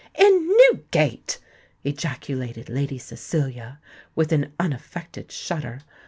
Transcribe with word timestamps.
"In 0.15 0.49
Newgate!" 0.71 1.37
ejaculated 1.83 2.69
Lady 2.69 2.97
Cecilia, 2.97 3.79
with 4.15 4.31
an 4.31 4.51
unaffected 4.59 5.31
shudder. 5.31 5.81